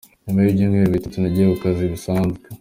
[0.25, 2.37] Nyuma y’ibyumweru bitatu, nagiye ku kazi bisanzwe.